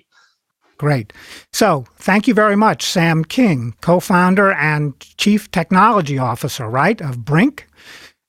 Great. 0.78 1.14
So 1.54 1.86
thank 2.00 2.28
you 2.28 2.34
very 2.34 2.58
much, 2.58 2.84
Sam 2.84 3.24
King, 3.24 3.76
co 3.80 4.02
founder 4.02 4.52
and 4.52 5.00
chief 5.16 5.50
technology 5.52 6.18
officer, 6.18 6.68
right, 6.68 7.00
of 7.00 7.20
Briink. 7.20 7.62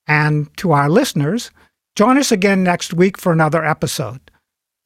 And 0.07 0.47
to 0.59 0.71
our 0.71 0.89
listeners, 0.89 1.51
join 1.97 2.17
us 2.17 2.31
again 2.31 2.63
next 2.63 2.93
week 2.93 3.17
for 3.17 3.33
another 3.33 3.65
episode. 3.65 4.30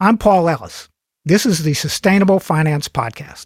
I'm 0.02 0.18
Paul 0.18 0.50
Ellis. 0.50 0.90
This 1.24 1.46
is 1.46 1.64
the 1.64 1.74
Sustainable 1.74 2.42
Finance 2.42 2.90
Podcast. 2.90 3.46